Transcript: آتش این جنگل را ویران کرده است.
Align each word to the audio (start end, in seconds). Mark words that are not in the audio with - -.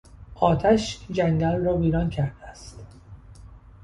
آتش 0.35 0.99
این 1.07 1.15
جنگل 1.15 1.55
را 1.65 1.77
ویران 1.77 2.09
کرده 2.09 2.45
است. 2.47 2.79